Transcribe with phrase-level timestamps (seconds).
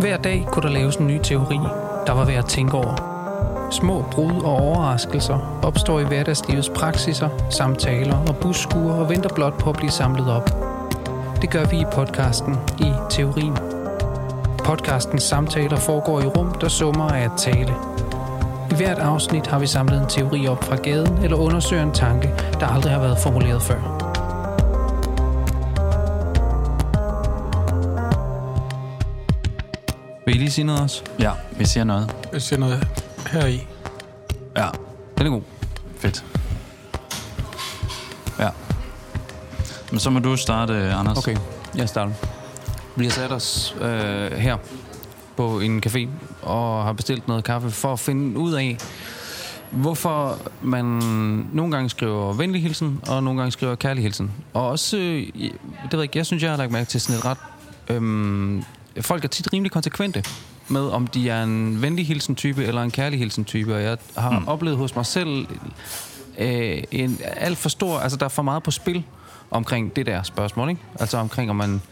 [0.00, 1.58] Hver dag kunne der laves en ny teori,
[2.06, 3.12] der var værd at tænke over.
[3.70, 9.70] Små brud og overraskelser opstår i hverdagslivets praksiser, samtaler og busskuer og venter blot på
[9.70, 10.50] at blive samlet op.
[11.42, 13.56] Det gør vi i podcasten i Teorien.
[14.64, 17.74] Podcastens samtaler foregår i rum, der summer af at tale.
[18.70, 22.30] I hvert afsnit har vi samlet en teori op fra gaden eller undersøger en tanke,
[22.60, 23.95] der aldrig har været formuleret før.
[30.46, 31.02] Lige sige noget også?
[31.18, 32.14] Ja, vi siger noget.
[32.32, 32.88] Jeg siger noget
[33.30, 33.66] her i.
[34.56, 34.68] Ja,
[35.18, 35.42] Den er god.
[35.98, 36.24] fedt.
[38.38, 38.48] Ja.
[39.90, 41.18] Men så må du starte, Anders.
[41.18, 41.36] Okay,
[41.76, 42.12] jeg starter.
[42.96, 44.56] Vi har sat os øh, her
[45.36, 46.08] på en café
[46.42, 48.76] og har bestilt noget kaffe for at finde ud af,
[49.70, 50.84] hvorfor man
[51.52, 54.32] nogle gange skriver venlig hilsen, og nogle gange skriver kærlig hilsen.
[54.54, 55.52] Og også, øh, det
[55.92, 57.38] ved jeg ikke, jeg synes, jeg har lagt mærke til sådan et ret...
[57.88, 58.64] Øhm,
[59.00, 60.24] folk er tit rimelig konsekvente
[60.68, 63.74] med, om de er en venlig hilsen-type eller en kærlig hilsen-type.
[63.74, 64.48] Og jeg har mm.
[64.48, 65.46] oplevet hos mig selv
[66.38, 67.98] øh, en alt for stor...
[67.98, 69.04] Altså, der er for meget på spil
[69.50, 70.80] omkring det der spørgsmål, ikke?
[71.00, 71.82] Altså omkring, om man...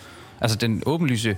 [0.41, 1.37] Altså, den åbenlyse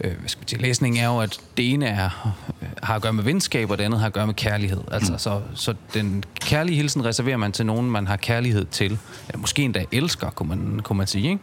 [0.00, 2.34] øh, hvad skal man sige, læsning er jo, at det ene er,
[2.82, 4.80] har at gøre med venskab, og det andet har at gøre med kærlighed.
[4.90, 5.18] Altså, mm.
[5.18, 8.98] så, så den kærlige hilsen reserverer man til nogen, man har kærlighed til.
[9.28, 11.28] Eller måske endda elsker, kunne man, kunne man sige.
[11.28, 11.42] Ikke?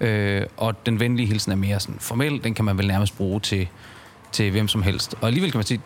[0.00, 2.44] Øh, og den venlige hilsen er mere sådan formel.
[2.44, 3.68] Den kan man vel nærmest bruge til,
[4.32, 5.14] til hvem som helst.
[5.20, 5.80] Og alligevel kan man sige,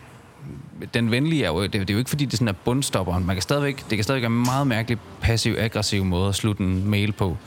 [0.93, 3.25] den venlige er jo, det, det er jo ikke fordi, det sådan er bundstopperen.
[3.25, 6.89] Man kan stadigvæk, det kan stadigvæk være en meget mærkelig passiv-aggressiv måde at slutte en
[6.89, 7.37] mail på.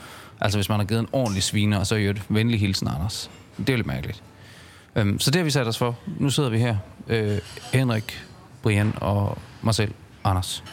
[0.41, 3.31] Altså hvis man har givet en ordentlig sviner, og så gjort venlig hilsen, Anders.
[3.59, 4.23] Det er jo lidt mærkeligt.
[4.97, 5.99] Øhm, så det har vi sat os for.
[6.19, 6.77] Nu sidder vi her.
[7.09, 7.39] Øh,
[7.73, 8.25] Henrik,
[8.63, 9.93] Brian og mig selv,
[10.25, 10.65] Anders.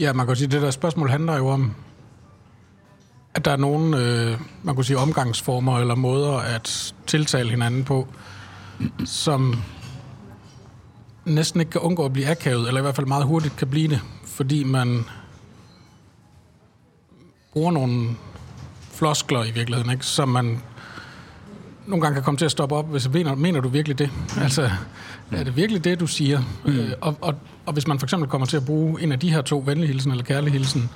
[0.00, 1.74] Ja, man kan sige, at det der spørgsmål handler jo om,
[3.36, 8.08] at der er nogle, øh, man kunne sige, omgangsformer eller måder at tiltale hinanden på,
[9.04, 9.62] som
[11.24, 13.88] næsten ikke kan undgå at blive akavet, eller i hvert fald meget hurtigt kan blive
[13.88, 15.04] det, fordi man
[17.52, 18.08] bruger nogle
[18.92, 20.06] floskler i virkeligheden, ikke?
[20.06, 20.60] som man
[21.86, 24.10] nogle gange kan komme til at stoppe op, hvis mener, mener du virkelig det?
[24.40, 24.70] Altså,
[25.32, 26.42] er det virkelig det, du siger?
[26.64, 26.78] Mm.
[26.78, 27.34] Øh, og, og,
[27.66, 29.88] og hvis man for eksempel kommer til at bruge en af de her to, venlig
[29.88, 30.90] hilsen eller kærlig hilsen,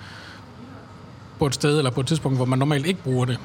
[1.40, 3.38] på et sted eller på et tidspunkt, hvor man normalt ikke bruger det,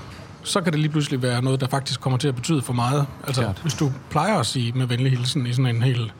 [0.43, 3.05] så kan det lige pludselig være noget, der faktisk kommer til at betyde for meget.
[3.27, 3.59] Altså, Klart.
[3.61, 6.13] hvis du plejer at sige med venlig hilsen i sådan en helt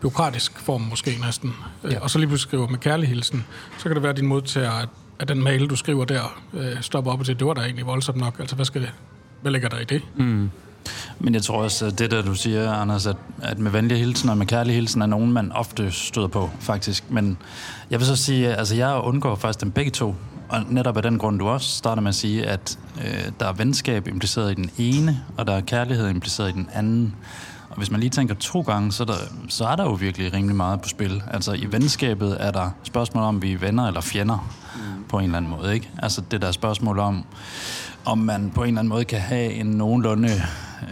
[0.00, 1.88] byråkratisk form måske næsten, ja.
[1.90, 2.00] Ja.
[2.00, 3.44] og så lige pludselig skriver med kærlig hilsen,
[3.78, 6.80] så kan det være, at din modtager, at, at den mail, du skriver der, øh,
[6.80, 8.36] stopper op og siger, det var da egentlig voldsomt nok.
[8.40, 8.90] Altså, hvad skal det?
[9.42, 10.02] Hvad ligger der i det?
[10.16, 10.50] Mm.
[11.18, 14.28] Men jeg tror også, at det der, du siger, Anders, at, at med venlige hilsen
[14.28, 17.10] og med kærlig hilsen er nogen, man ofte støder på, faktisk.
[17.10, 17.38] Men
[17.90, 20.14] jeg vil så sige, altså jeg undgår faktisk dem begge to.
[20.52, 23.52] Og netop af den grund, du også starter med at sige, at øh, der er
[23.52, 27.14] venskab impliceret i den ene, og der er kærlighed impliceret i den anden.
[27.70, 29.14] Og hvis man lige tænker to gange, så er, der,
[29.48, 31.22] så er der jo virkelig rimelig meget på spil.
[31.30, 35.04] Altså i venskabet er der spørgsmål om, vi er venner eller fjender mm.
[35.08, 35.74] på en eller anden måde.
[35.74, 35.90] Ikke?
[36.02, 37.24] Altså det der spørgsmål om,
[38.04, 40.42] om man på en eller anden måde kan have en nogenlunde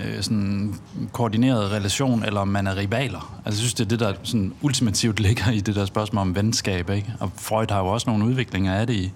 [0.05, 0.75] øh, sådan
[1.13, 3.41] koordineret relation, eller om man er rivaler.
[3.45, 6.37] Altså jeg synes, det er det, der sådan ultimativt ligger i det der spørgsmål om
[6.37, 6.91] venskab.
[6.91, 7.15] Ikke?
[7.21, 9.13] Og Freud har jo også nogle udviklinger af det i,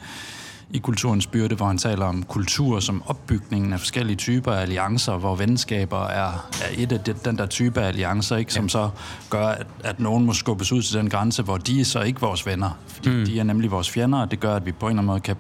[0.71, 5.17] i kulturens byrde, hvor han taler om kultur som opbygningen af forskellige typer af alliancer,
[5.17, 8.91] hvor venskaber er, er et af de, den der type af alliancer, ikke, som så
[9.31, 12.21] gør, at, at nogen må skubbes ud til den grænse, hvor de er så ikke
[12.21, 13.25] vores venner, fordi mm.
[13.25, 15.21] de er nemlig vores fjender, og det gør, at vi på en eller anden måde
[15.21, 15.37] kan,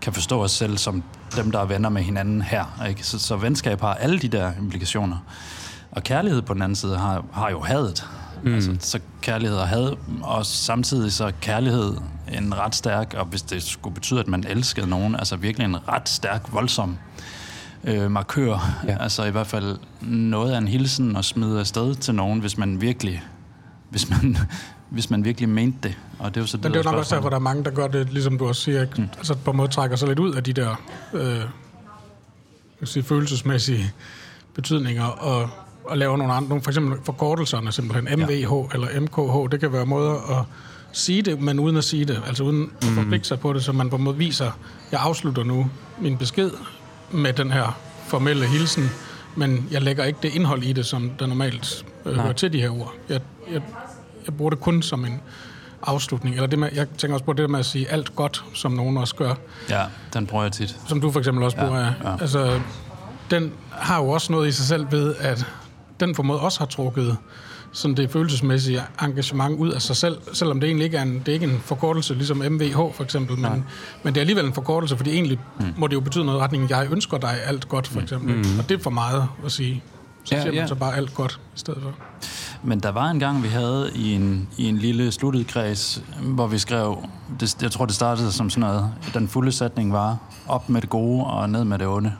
[0.00, 1.02] kan forstå os selv som
[1.36, 2.84] dem, der er venner med hinanden her.
[2.88, 3.06] Ikke?
[3.06, 5.16] Så, så venskab har alle de der implikationer.
[5.90, 8.08] Og kærlighed på den anden side har, har jo hadet.
[8.42, 8.54] Mm.
[8.54, 11.96] Altså, så kærlighed og had, og samtidig så kærlighed
[12.32, 15.88] en ret stærk, og hvis det skulle betyde, at man elskede nogen, altså virkelig en
[15.88, 16.98] ret stærk, voldsom
[17.84, 18.82] øh, markør.
[18.88, 18.96] Ja.
[19.00, 22.80] Altså i hvert fald noget af en hilsen at smide afsted til nogen, hvis man
[22.80, 23.22] virkelig,
[23.90, 24.38] hvis man,
[24.96, 25.98] hvis man virkelig mente det.
[26.18, 27.36] Og det er jo så det, Men det er jo nok også der, hvor der
[27.36, 29.00] er mange, der gør det, ligesom du også siger, ikke?
[29.00, 29.08] Mm.
[29.16, 30.82] altså på en måde trækker sig lidt ud af de der
[31.12, 31.40] øh,
[32.84, 33.92] sige, følelsesmæssige
[34.54, 35.50] betydninger, og,
[35.84, 38.74] og laver nogle andre, nogle, for eksempel forkortelserne simpelthen, MVH ja.
[38.74, 40.44] eller MKH, det kan være måder at
[40.92, 43.72] sige det, men uden at sige det, altså uden at forpligte sig på det, så
[43.72, 44.50] man på en måde viser,
[44.92, 46.50] jeg afslutter nu min besked
[47.12, 48.90] med den her formelle hilsen,
[49.36, 52.60] men jeg lægger ikke det indhold i det, som der normalt øh, hører til de
[52.60, 52.94] her ord.
[53.08, 53.20] Jeg,
[53.52, 53.62] jeg,
[54.26, 55.20] jeg bruger det kun som en
[55.82, 56.34] afslutning.
[56.34, 58.96] Eller det med, jeg tænker også på det med at sige alt godt, som nogen
[58.96, 59.34] også gør.
[59.70, 59.84] Ja,
[60.14, 60.76] den bruger jeg tit.
[60.88, 61.78] Som du for eksempel også bruger.
[61.78, 62.16] Ja, ja.
[62.20, 62.60] Altså,
[63.30, 65.46] den har jo også noget i sig selv ved, at
[66.00, 67.16] den måde også har trukket
[67.72, 71.28] sådan det følelsesmæssige engagement ud af sig selv, selvom det egentlig ikke er en, det
[71.28, 73.64] er ikke en forkortelse, ligesom MVH for eksempel, men,
[74.02, 75.74] men det er alligevel en forkortelse, fordi egentlig mm.
[75.76, 78.34] må det jo betyde noget i retning, jeg ønsker dig alt godt, for eksempel.
[78.34, 78.58] Mm.
[78.58, 79.82] Og det er for meget at sige.
[80.24, 80.66] Så ja, siger man ja.
[80.66, 81.94] så bare alt godt i stedet for.
[82.62, 86.46] Men der var en gang, vi havde i en, i en lille sluttet kreds, hvor
[86.46, 87.08] vi skrev,
[87.40, 90.18] det, jeg tror, det startede som sådan noget, den fulde sætning var,
[90.48, 92.12] op med det gode og ned med det onde,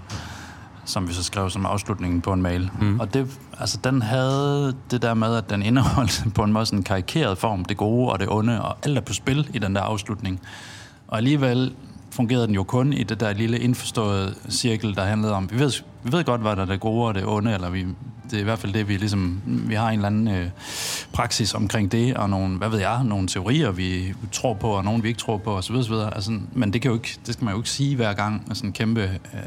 [0.84, 2.70] som vi så skrev som afslutningen på en mail.
[2.80, 3.00] Mm.
[3.00, 6.78] Og det, altså, den havde det der med, at den indeholdt på en måde sådan
[6.78, 9.74] en karikeret form, det gode og det onde, og alt er på spil i den
[9.74, 10.40] der afslutning.
[11.08, 11.74] Og alligevel
[12.10, 15.72] fungerede den jo kun i det der lille indforståede cirkel, der handlede om, vi ved,
[16.02, 17.86] vi ved godt, hvad der er det gode og det onde, eller vi,
[18.30, 20.50] det er i hvert fald det, vi ligesom, vi har en eller anden øh,
[21.12, 25.02] praksis omkring det, og nogle, hvad ved jeg, nogle teorier, vi tror på, og nogle,
[25.02, 25.74] vi ikke tror på, osv.
[25.74, 25.92] osv.
[25.92, 28.66] Altså, men det, kan jo ikke, det skal man jo ikke sige hver gang, altså
[28.66, 29.40] en kæmpe øh,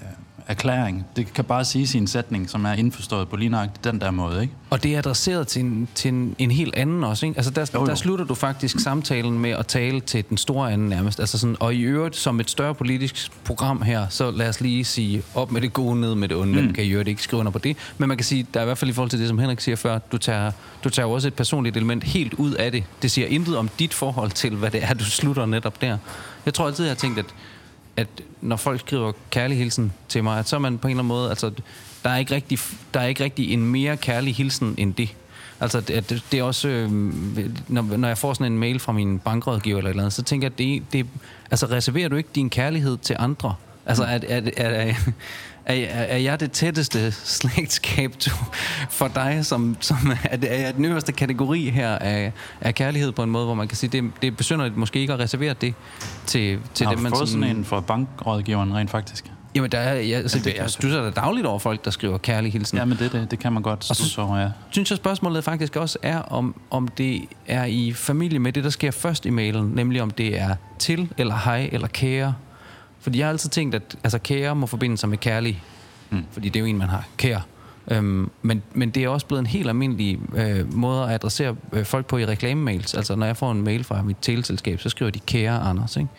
[0.50, 1.06] erklæring.
[1.16, 4.42] Det kan bare sige sin sætning, som er indforstået på lige nøjagtigt den der måde,
[4.42, 4.54] ikke?
[4.70, 7.38] Og det er adresseret til en, til en, en helt anden også, ikke?
[7.38, 7.86] Altså der, Jo, jo.
[7.86, 11.20] der slutter du faktisk samtalen med at tale til den store anden nærmest.
[11.20, 14.86] Altså sådan, og i øvrigt, som et større politisk program her, så lad os lige
[14.86, 16.54] sige, op med det gode, ned med det onde.
[16.60, 16.66] Mm.
[16.66, 17.78] Man kan i øvrigt ikke skrive under på det.
[17.98, 19.60] Men man kan sige, der er i hvert fald i forhold til det, som Henrik
[19.60, 20.52] siger før, du tager,
[20.84, 22.84] du tager også et personligt element helt ud af det.
[23.02, 25.98] Det siger intet om dit forhold til, hvad det er, du slutter netop der.
[26.46, 27.26] Jeg tror altid, jeg har tænkt, at
[28.00, 28.08] at
[28.42, 31.08] når folk skriver kærlig hilsen til mig, at så er man på en eller anden
[31.08, 31.52] måde, altså,
[32.04, 32.60] der er ikke rigtig,
[32.94, 35.16] der er ikke rigtig en mere kærlig hilsen end det.
[35.60, 36.92] Altså, det, det- det er også, øh,
[37.68, 40.24] når, når jeg får sådan en mail fra min bankrådgiver eller et eller andet, så
[40.24, 41.06] tænker jeg, at det, det,
[41.52, 43.56] altså, reserverer du ikke din kærlighed til andre?
[43.90, 44.94] Altså, er, er, er, er,
[45.66, 48.32] er, er jeg det tætteste slægtskab du,
[48.90, 52.32] for dig, som, som er, det- er jeg den øverste kategori her af,
[52.62, 55.14] af kærlighed på en måde, hvor man kan sige, det, det er besynderligt måske ikke
[55.14, 55.74] at reservere det
[56.26, 59.26] til, til har dem, man fået sådan en fra bankrådgiveren rent faktisk.
[59.56, 62.52] Jamen, der er, jeg, altså, det, jeg studser da dagligt over folk, der skriver kærlig
[62.54, 62.78] hilsen.
[62.78, 64.50] Ja, men det, det, det kan man godt studse over, ja.
[64.70, 68.70] synes jeg spørgsmålet faktisk også er, om, om det er i familie med det, der
[68.70, 72.34] sker først i mailen, nemlig om det er til, eller hej, eller kære.
[73.00, 75.64] Fordi jeg har altid tænkt, at altså, kære må forbinde sig med kærlig,
[76.10, 76.26] mm.
[76.32, 77.42] fordi det er jo en, man har, kære.
[77.92, 81.86] Øhm, men, men det er også blevet en helt almindelig øh, måde at adressere øh,
[81.86, 82.94] folk på i reklamemails.
[82.94, 86.10] Altså, når jeg får en mail fra mit teleselskab, så skriver de kære Anders, ikke?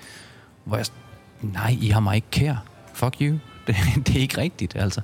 [0.64, 0.86] Hvor jeg,
[1.42, 2.58] nej, I har mig ikke kære.
[2.94, 3.38] Fuck you.
[3.66, 3.76] Det,
[4.06, 5.00] det er ikke rigtigt, altså.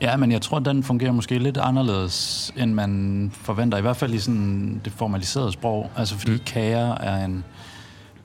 [0.00, 3.78] Ja, men jeg tror, den fungerer måske lidt anderledes, end man forventer.
[3.78, 5.90] I hvert fald i sådan det formaliserede sprog.
[5.96, 6.38] Altså fordi mm.
[6.38, 7.44] kære er en,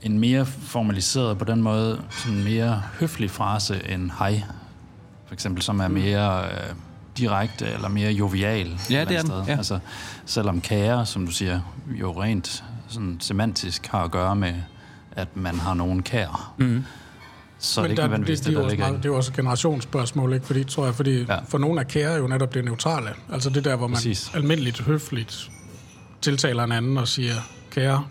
[0.01, 4.43] en mere formaliseret på den måde, sådan mere høflig frase end hej.
[5.27, 6.51] For eksempel, som er mere øh,
[7.17, 8.67] direkte eller mere jovial.
[8.89, 9.43] Ja, eller det er den, sted.
[9.47, 9.57] ja.
[9.57, 9.79] Altså,
[10.25, 11.61] selvom kære, som du siger,
[11.99, 14.53] jo rent sådan semantisk har at gøre med,
[15.11, 16.53] at man har nogen kær.
[16.57, 16.83] Mm.
[17.59, 19.05] Så Men det er ikke der, det, det, det, er der jo også meget, det
[19.05, 20.45] er jo også et generationsspørgsmål, ikke?
[20.45, 21.37] Fordi, tror jeg, fordi Ja.
[21.47, 23.09] for nogle af kære er jo netop det neutrale.
[23.33, 23.95] Altså det der, hvor man.
[23.95, 24.31] Præcis.
[24.33, 25.49] almindeligt høfligt
[26.21, 27.33] tiltaler en anden og siger,
[27.71, 28.05] kære,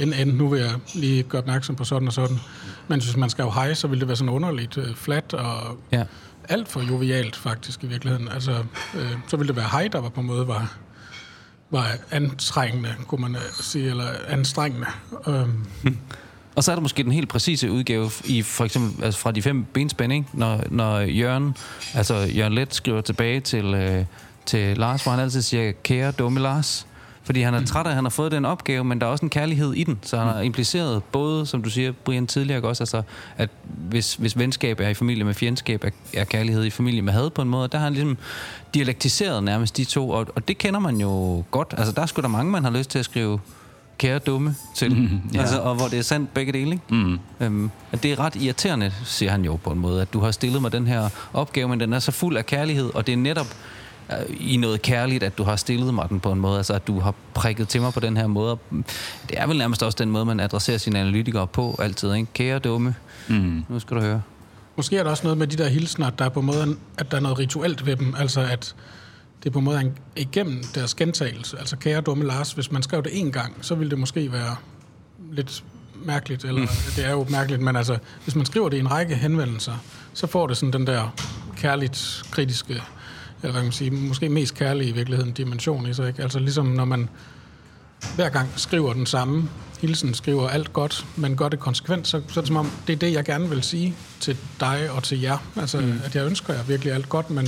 [0.00, 2.38] end, end nu vil jeg lige gøre opmærksom på sådan og sådan.
[2.88, 5.78] Men hvis man skal jo hej, så vil det være sådan underligt uh, flat og
[5.92, 6.04] Ja.
[6.48, 8.28] alt for jovialt faktisk i virkeligheden.
[8.28, 8.52] Altså,
[8.94, 10.72] øh, så ville det være hej, der var på en måde var,
[11.70, 14.86] var antrængende, kunne man øh, sige, eller anstrengende.
[15.26, 15.66] Øhm,
[16.56, 19.42] Og så er der måske den helt præcise udgave i for eksempel altså fra de
[19.42, 20.26] fem benspænd, ikke?
[20.32, 21.56] Når, når Jørgen,
[21.94, 24.04] altså Jørgen Let skriver tilbage til, øh,
[24.46, 26.86] til Lars, hvor han altid siger, kære dumme Lars.
[27.22, 29.24] Fordi han er træt af, at han har fået den opgave, men der er også
[29.24, 29.98] en kærlighed i den.
[30.02, 33.02] Så han har impliceret både, som du siger, Brian, tidligere også, altså,
[33.36, 37.12] at hvis, hvis venskab er i familie med fjendskab, er, er kærlighed i familie med
[37.12, 37.68] had på en måde.
[37.68, 38.18] Der har han ligesom
[38.74, 41.74] dialektiseret nærmest de to, og, og det kender man jo godt.
[41.78, 43.40] Altså, der er sgu da mange, man har lyst til at skrive
[43.98, 44.96] kære dumme til.
[44.96, 45.40] Mm, ja.
[45.40, 46.82] altså, og hvor det er sandt begge dele, ikke?
[46.88, 47.18] Mm.
[47.40, 50.30] Øhm, at det er ret irriterende, siger han jo på en måde, at du har
[50.30, 53.16] stillet mig den her opgave, men den er så fuld af kærlighed, og det er
[53.16, 53.46] netop
[54.40, 57.00] i noget kærligt, at du har stillet mig den på en måde, altså at du
[57.00, 58.58] har prikket til mig på den her måde.
[59.28, 62.26] Det er vel nærmest også den måde, man adresserer sine analytikere på altid, ikke?
[62.34, 62.94] Kære dumme,
[63.28, 63.64] Mm.
[63.68, 64.22] nu skal du høre.
[64.76, 66.76] Måske er der også noget med de der hilsner, at der er på en måde,
[66.98, 68.14] at der er noget rituelt ved dem.
[68.18, 68.74] Altså at
[69.42, 71.58] det er på en måde en, igennem deres gentagelse.
[71.58, 74.56] Altså kære dumme Lars, hvis man skrev det en gang, så ville det måske være
[75.32, 75.64] lidt
[76.04, 79.14] mærkeligt, eller det er jo mærkeligt, men altså, hvis man skriver det i en række
[79.14, 79.72] henvendelser,
[80.14, 81.14] så får det sådan den der
[81.56, 82.82] kærligt kritiske,
[83.42, 86.22] eller hvad kan man sige, måske mest kærlige i virkeligheden dimension i sig, ikke?
[86.22, 87.08] Altså ligesom når man
[88.14, 89.48] hver gang skriver den samme
[89.80, 92.92] hilsen, skriver alt godt, men gør det konsekvent, så, så er det som om, det
[92.92, 95.38] er det, jeg gerne vil sige til dig og til jer.
[95.56, 96.00] Altså, mm.
[96.04, 97.46] at jeg ønsker jer virkelig alt godt, men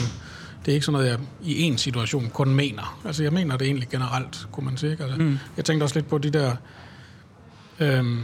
[0.65, 3.01] det er ikke sådan noget, jeg i en situation kun mener.
[3.05, 4.93] Altså, jeg mener det egentlig generelt, kunne man sige.
[4.93, 5.05] ikke?
[5.05, 5.39] Altså, mm.
[5.57, 6.57] Jeg tænkte også lidt på de der,
[7.81, 8.21] øhm,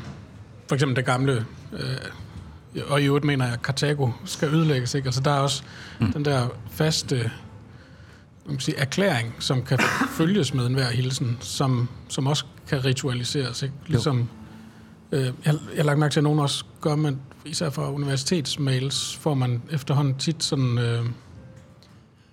[0.69, 4.95] for eksempel det gamle, øh, og i øvrigt mener jeg, at Karthago skal ødelægges.
[4.95, 5.07] Ikke?
[5.07, 5.63] Altså, der er også
[6.01, 6.13] mm.
[6.13, 7.31] den der faste
[8.53, 9.79] man sige, erklæring, som kan
[10.11, 13.63] følges med enhver hilsen, som, som også kan ritualiseres.
[13.63, 13.75] Ikke?
[13.87, 14.29] Ligesom,
[15.13, 19.17] øh, jeg, jeg har lagt mærke til, at nogen også gør, men især fra universitetsmails
[19.17, 21.05] får man efterhånden tit sådan øh,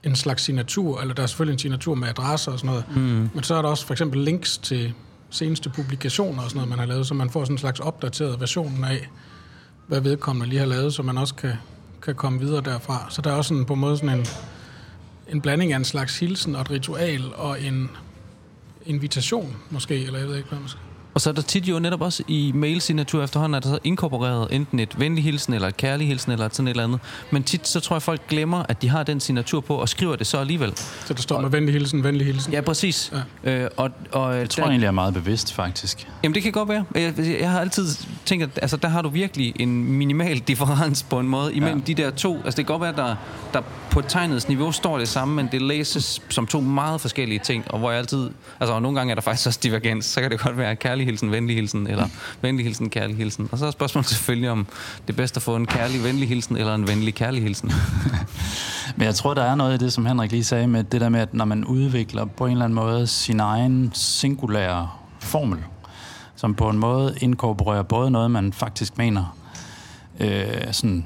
[0.04, 3.30] en slags signatur, eller der er selvfølgelig en signatur med adresser og sådan noget, mm.
[3.34, 4.94] men så er der også for eksempel links til
[5.30, 8.40] seneste publikationer og sådan noget, man har lavet, så man får sådan en slags opdateret
[8.40, 9.10] version af,
[9.88, 11.54] hvad vedkommende lige har lavet, så man også kan,
[12.02, 13.08] kan komme videre derfra.
[13.10, 14.26] Så der er også sådan, på en måde sådan en,
[15.30, 17.90] en blanding af en slags hilsen og et ritual og en
[18.86, 20.80] invitation måske, eller jeg ved ikke, hvad man skal
[21.16, 24.48] og så er der tit jo netop også i mailsignatur efterhånden, at der så inkorporeret
[24.52, 27.00] enten et venlig hilsen, eller et kærlig hilsen, eller sådan et eller andet.
[27.32, 30.16] Men tit så tror jeg, folk glemmer, at de har den signatur på, og skriver
[30.16, 30.78] det så alligevel.
[31.06, 32.54] Så der står med venlig hilsen, venlig hilsen?
[32.54, 33.14] Ja, præcis.
[33.44, 33.64] Ja.
[33.64, 36.08] Øh, og, og, jeg tror der, egentlig, jeg er meget bevidst, faktisk.
[36.24, 36.86] Jamen, det kan godt være.
[36.96, 37.88] Jeg, jeg har altid
[38.26, 41.86] tænkt, at altså, der har du virkelig en minimal differens på en måde imellem ja.
[41.86, 42.36] de der to.
[42.36, 43.16] Altså, det kan godt være, at der,
[43.54, 43.62] der
[43.96, 47.80] på tegnets niveau står det samme, men det læses som to meget forskellige ting, og
[47.80, 48.30] hvor jeg altid...
[48.60, 50.06] Altså, og nogle gange er der faktisk også divergens.
[50.06, 52.08] Så kan det godt være kærlig hilsen, venlig hilsen, eller
[52.42, 53.50] venlig hilsen, kærlig hilsen.
[53.52, 54.68] Og så er spørgsmålet selvfølgelig, om
[55.08, 57.72] det er bedst at få en kærlig, venlig hilsen, eller en venlig, kærlig hilsen.
[58.98, 61.10] Men jeg tror, der er noget i det, som Henrik lige sagde, med det der
[61.10, 65.60] med, at når man udvikler på en eller anden måde sin egen singulære formel,
[66.36, 69.38] som på en måde inkorporerer både noget, man faktisk mener,
[70.20, 71.06] øh, sådan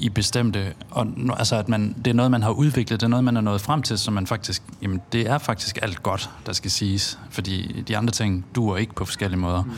[0.00, 1.06] i bestemte, og
[1.38, 3.60] altså at man, det er noget, man har udviklet, det er noget, man er nået
[3.60, 7.84] frem til, så man faktisk, jamen det er faktisk alt godt, der skal siges, fordi
[7.88, 9.62] de andre ting duer ikke på forskellige måder.
[9.62, 9.70] Mm.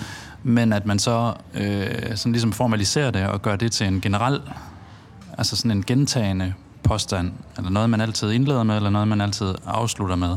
[0.43, 4.41] Men at man så øh, sådan ligesom formaliserer det og gør det til en generel,
[5.39, 9.55] altså sådan en gentagende påstand, eller noget, man altid indleder med, eller noget, man altid
[9.67, 10.37] afslutter med.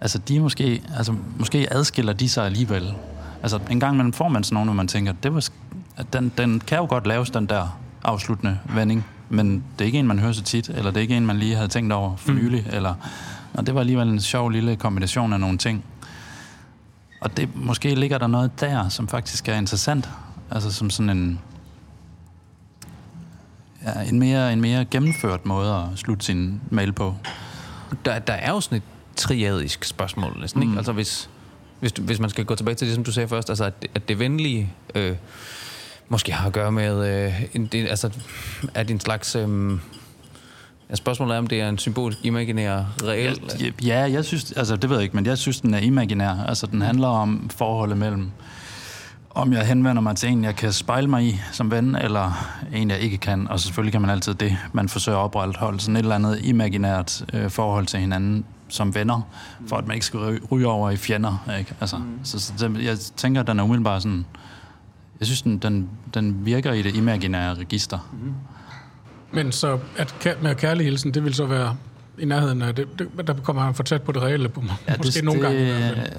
[0.00, 2.94] Altså de måske, altså måske adskiller de sig alligevel.
[3.42, 5.48] Altså en gang imellem får man sådan nogen, hvor man tænker, det var,
[5.96, 9.98] at den, den kan jo godt laves, den der afsluttende vending, men det er ikke
[9.98, 12.16] en, man hører så tit, eller det er ikke en, man lige havde tænkt over
[12.16, 12.38] for mm.
[12.38, 12.76] nylig, mm.
[12.76, 12.94] eller,
[13.54, 15.84] og det var alligevel en sjov lille kombination af nogle ting.
[17.20, 20.08] Og det, måske ligger der noget der, som faktisk er interessant,
[20.50, 21.40] altså som sådan en,
[23.82, 27.14] ja, en, mere, en mere gennemført måde at slutte sin mail på.
[28.04, 28.82] Der, der er jo sådan et
[29.16, 30.68] triadisk spørgsmål, næsten, mm.
[30.68, 30.78] ikke?
[30.78, 31.30] Altså hvis,
[31.80, 34.08] hvis, hvis man skal gå tilbage til det, som du sagde først, altså at, at
[34.08, 34.72] det venlige...
[34.94, 35.16] Øh,
[36.08, 38.10] måske har at gøre med, øh, en, det, altså,
[38.74, 39.36] er det en slags...
[39.36, 39.78] Øh,
[40.90, 43.40] Ja, spørgsmålet er, om det er en symbolisk, imaginær, reel...
[43.60, 46.44] Ja, ja, jeg synes, altså det ved jeg ikke, men jeg synes, den er imaginær.
[46.48, 48.30] Altså den handler om forholdet mellem,
[49.30, 52.90] om jeg henvender mig til en, jeg kan spejle mig i som ven, eller en,
[52.90, 53.48] jeg ikke kan.
[53.48, 54.56] Og selvfølgelig kan man altid det.
[54.72, 59.20] Man forsøger at opretholde sådan et eller andet imaginært øh, forhold til hinanden som venner,
[59.68, 61.46] for at man ikke skal ryge over i fjender.
[61.58, 61.74] Ikke?
[61.80, 62.18] Altså, mm.
[62.24, 64.26] så, så jeg tænker, at den er umiddelbart sådan
[65.20, 67.98] jeg synes, den, den, den virker i det imaginære register.
[68.12, 68.34] Mm-hmm.
[69.32, 71.76] Men så at med kærlig hilsen, det vil så være
[72.18, 74.94] i nærheden af det, det der kommer han for tæt på det reelle, på, ja,
[74.98, 75.58] måske det, nogle gange.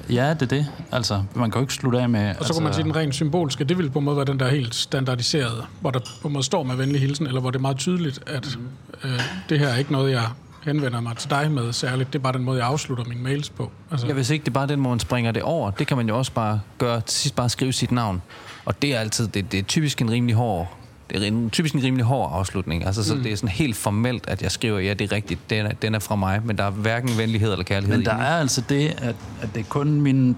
[0.10, 0.68] Ja, det er det.
[0.92, 2.30] Altså, man kan jo ikke slutte af med...
[2.30, 4.26] Og så altså, kan man sige, den rent symbolske, det vil på en måde være
[4.26, 7.52] den der helt standardiserede, hvor der på en måde står med venlig hilsen, eller hvor
[7.52, 8.58] det er meget tydeligt, at
[9.04, 9.10] mm.
[9.10, 10.26] øh, det her er ikke noget, jeg
[10.64, 12.14] henvender mig til dig med særligt.
[12.14, 13.72] Det er bare den måde, jeg afslutter mine mails på.
[13.92, 14.08] Altså.
[14.08, 16.08] Ja, hvis ikke det er bare den måde, man springer det over, det kan man
[16.08, 18.22] jo også bare gøre, til sidst bare skrive sit navn.
[18.68, 20.78] Og det er altid, det, det er typisk en rimelig hård
[21.10, 22.86] det er en, typisk en rimelig hård afslutning.
[22.86, 23.24] Altså, så mm.
[23.24, 25.96] det er sådan helt formelt, at jeg skriver, ja, det er rigtigt, den er, den
[25.96, 28.88] er fra mig, men der er hverken venlighed eller kærlighed Men der er altså det,
[28.88, 30.36] at, at det er kun mine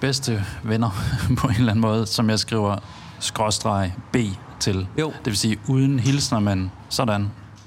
[0.00, 0.90] bedste venner,
[1.38, 2.76] på en eller anden måde, som jeg skriver
[3.20, 4.16] skråstreg B
[4.60, 4.86] til.
[4.98, 5.06] Jo.
[5.06, 7.20] Det vil sige, uden hilsner, men sådan,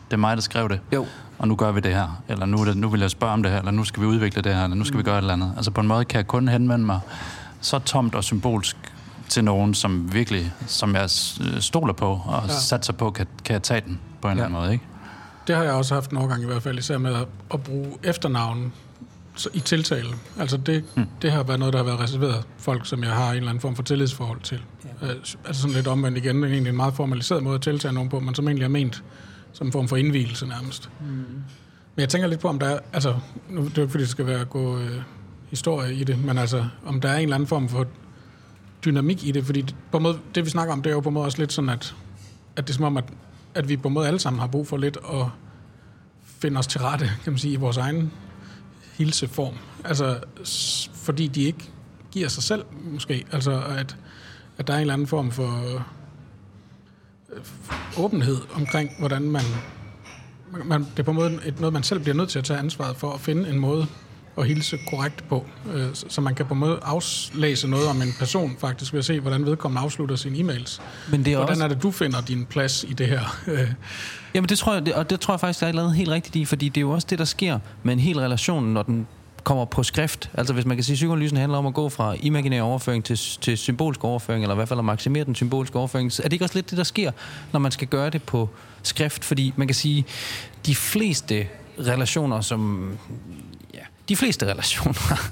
[0.07, 0.79] det er mig, der skrev det.
[0.93, 1.05] Jo.
[1.37, 3.51] Og nu gør vi det her, eller nu, det, nu vil jeg spørge om det
[3.51, 4.99] her, eller nu skal vi udvikle det her, eller nu skal mm.
[4.99, 5.53] vi gøre et eller andet.
[5.55, 6.99] Altså på en måde kan jeg kun henvende mig
[7.61, 8.77] så tomt og symbolsk
[9.29, 11.09] til nogen, som virkelig, som jeg
[11.59, 12.53] stoler på og ja.
[12.53, 14.43] satser på, kan, kan jeg tage den på en ja.
[14.43, 14.85] eller anden måde, ikke?
[15.47, 17.97] Det har jeg også haft nogle gange i hvert fald, især med at, at bruge
[18.03, 18.73] efternavnen
[19.53, 20.09] i tiltale.
[20.39, 21.05] Altså det, mm.
[21.21, 23.61] det har været noget, der har været reserveret folk, som jeg har en eller anden
[23.61, 24.61] form for tillidsforhold til.
[25.01, 25.07] Ja.
[25.45, 28.09] Altså sådan lidt omvendt igen, det er egentlig en meget formaliseret måde at tiltale nogen
[28.09, 29.03] på, men som egentlig er ment
[29.53, 30.89] som en form for indvielse nærmest.
[30.99, 31.05] Mm.
[31.05, 33.15] Men jeg tænker lidt på, om der er, altså,
[33.49, 35.01] nu det er ikke fordi, det skal være gå øh,
[35.49, 37.85] historie i det, men altså, om der er en eller anden form for
[38.85, 41.09] dynamik i det, fordi på en måde, det vi snakker om, det er jo på
[41.09, 41.95] en måde også lidt sådan, at,
[42.55, 43.03] at det er som om, at,
[43.55, 45.25] at vi på en måde alle sammen har brug for lidt at
[46.23, 48.11] finde os til rette, kan man sige, i vores egen
[48.97, 49.53] hilseform.
[49.83, 50.19] Altså,
[50.93, 51.71] fordi de ikke
[52.11, 53.25] giver sig selv, måske.
[53.31, 53.97] Altså, at,
[54.57, 55.81] at der er en eller anden form for øh,
[57.97, 59.41] åbenhed omkring, hvordan man,
[60.65, 60.81] man...
[60.81, 62.97] Det er på en måde et, noget, man selv bliver nødt til at tage ansvaret
[62.97, 63.87] for at finde en måde,
[64.37, 65.45] at hilse korrekt på.
[65.73, 69.05] Øh, så man kan på en måde aflæse noget om en person faktisk ved at
[69.05, 70.81] se, hvordan vedkommende afslutter sine e-mails.
[71.11, 71.63] Men det er hvordan også...
[71.63, 73.37] er det, du finder din plads i det her?
[74.33, 76.45] Jamen det tror jeg, og det tror jeg faktisk, der er lavet helt rigtigt i,
[76.45, 79.07] fordi det er jo også det, der sker med en hel relation, når den
[79.43, 80.29] kommer på skrift.
[80.33, 83.17] Altså hvis man kan sige, at psykoanalysen handler om at gå fra imaginær overføring til,
[83.17, 86.33] til symbolsk overføring, eller i hvert fald at maksimere den symbolske overføring, så er det
[86.33, 87.11] ikke også lidt det, der sker,
[87.51, 88.49] når man skal gøre det på
[88.83, 89.25] skrift?
[89.25, 90.05] Fordi man kan sige,
[90.65, 91.47] de fleste
[91.79, 92.89] relationer, som...
[94.09, 95.31] De fleste relationer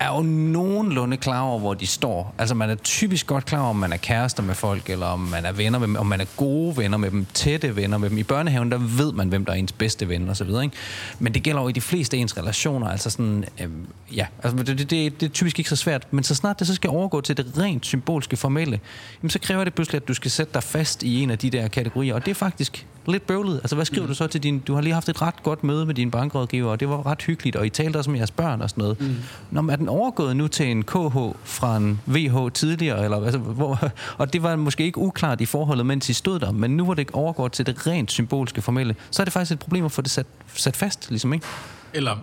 [0.00, 2.34] er jo nogenlunde klar over, hvor de står.
[2.38, 5.20] Altså, man er typisk godt klar over, om man er kærester med folk, eller om
[5.20, 8.10] man er venner med dem, om man er gode venner med dem, tætte venner med
[8.10, 8.18] dem.
[8.18, 10.76] I børnehaven, der ved man, hvem der er ens bedste ven, og så videre, ikke?
[11.18, 14.64] Men det gælder jo i de fleste af ens relationer, altså sådan, øhm, ja, altså
[14.64, 16.90] det, det, det, det er typisk ikke så svært, men så snart det så skal
[16.90, 18.80] overgå til det rent symbolske formelle,
[19.22, 21.50] jamen så kræver det pludselig, at du skal sætte dig fast i en af de
[21.50, 23.54] der kategorier, og det er faktisk lidt bøvlet.
[23.54, 24.08] Altså, hvad skriver mm.
[24.08, 24.58] du så til din...
[24.58, 27.22] Du har lige haft et ret godt møde med din bankrådgiver, og det var ret
[27.22, 29.00] hyggeligt, og I talte også med jeres børn og sådan noget.
[29.00, 29.16] Mm.
[29.50, 33.04] Nå, men er den overgået nu til en KH fra en VH tidligere?
[33.04, 36.52] Eller, altså, hvor, og det var måske ikke uklart i forholdet, mens I stod der,
[36.52, 39.58] men nu hvor det overgår til det rent symbolske formelle, så er det faktisk et
[39.58, 41.46] problem at få det sat, sat fast, ligesom, ikke?
[41.94, 42.16] Eller,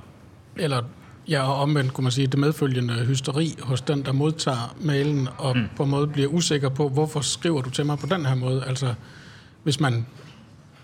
[0.56, 0.82] eller
[1.30, 5.58] ja, og omvendt kunne man sige, det medfølgende hysteri hos den, der modtager mailen, og
[5.58, 5.64] mm.
[5.76, 8.64] på en måde bliver usikker på, hvorfor skriver du til mig på den her måde?
[8.68, 8.94] Altså,
[9.64, 10.06] hvis man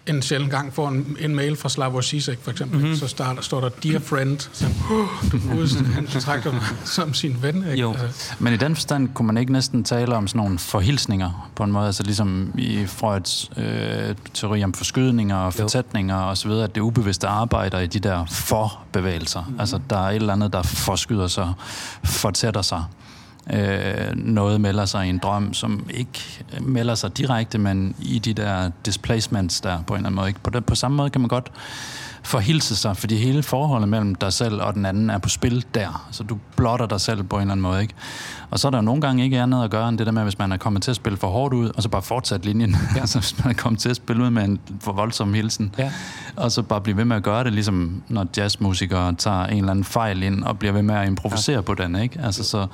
[0.05, 2.95] en sjældent gang får en, en mail fra Slavoj Zizek, for eksempel, mm-hmm.
[2.95, 7.55] så starter, står der, Dear friend, så uh, du han betragter mig som sin ven.
[7.55, 7.81] Ikke?
[7.81, 7.93] Jo.
[7.93, 8.33] Altså.
[8.39, 11.71] Men i den forstand kunne man ikke næsten tale om sådan nogle forhilsninger på en
[11.71, 16.75] måde, altså ligesom i Freuds øh, teori om forskydninger og fortætninger og så videre, at
[16.75, 19.41] det ubevidste arbejder i de der forbevægelser.
[19.41, 19.59] Mm-hmm.
[19.59, 21.53] Altså der er et eller andet, der forskyder sig,
[22.03, 22.83] fortætter sig
[23.53, 28.33] øh, noget melder sig i en drøm, som ikke melder sig direkte, men i de
[28.33, 30.27] der displacements der på en eller anden måde.
[30.27, 30.39] Ikke?
[30.39, 31.51] På, det, på samme måde kan man godt
[32.23, 36.07] forhilse sig, fordi hele forholdet mellem dig selv og den anden er på spil der.
[36.11, 37.81] Så du blotter dig selv på en eller anden måde.
[37.81, 37.93] Ikke?
[38.53, 40.39] Og så er der nogle gange ikke andet at gøre end det der med, hvis
[40.39, 42.75] man er kommet til at spille for hårdt ud, og så bare fortsat linjen.
[42.95, 42.99] Ja.
[43.01, 45.75] altså hvis man er kommet til at spille ud med en for voldsom hilsen.
[45.77, 45.91] Ja.
[46.35, 49.71] Og så bare blive ved med at gøre det, ligesom når jazzmusikere tager en eller
[49.71, 51.61] anden fejl ind, og bliver ved med at improvisere ja.
[51.61, 51.95] på den.
[51.95, 52.19] Ikke?
[52.23, 52.67] Altså, så,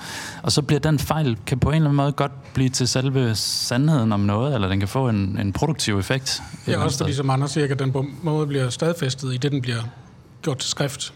[0.44, 3.36] og så bliver den fejl, kan på en eller anden måde godt blive til selve
[3.36, 6.42] sandheden om noget, eller den kan få en, en produktiv effekt.
[6.68, 9.62] Ja, også fordi, som Anders siger, at den på måde bliver stadfæstet i det, den
[9.62, 9.82] bliver
[10.42, 11.14] gjort til skrift.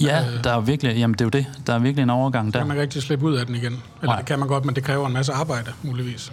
[0.00, 1.46] Ja, øh, der er virkelig, jamen det er jo det.
[1.66, 2.58] Der er virkelig en overgang der.
[2.58, 3.72] Kan man rigtig slippe ud af den igen?
[3.72, 4.16] Eller Nej.
[4.16, 6.32] det kan man godt, men det kræver en masse arbejde, muligvis.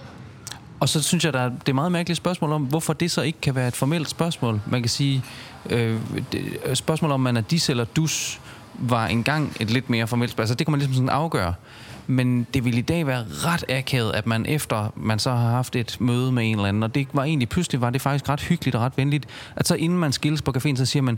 [0.80, 3.21] Og så synes jeg, der er, det er meget mærkeligt spørgsmål om, hvorfor det så
[3.21, 4.62] ikke kan være et formelt spørgsmål.
[4.67, 5.23] Man kan sige,
[5.69, 5.97] øh,
[6.32, 8.41] det, spørgsmål om man er dis eller dus,
[8.80, 10.43] var engang et lidt mere formelt spørgsmål.
[10.43, 11.54] Altså, det kan man ligesom sådan afgøre.
[12.08, 15.76] Men det vil i dag være ret akavet, at man efter man så har haft
[15.76, 18.41] et møde med en eller anden, og det var egentlig pludselig var det faktisk ret
[18.41, 21.17] hyggeligt og ret venligt, at så inden man skilles på caféen, så siger man,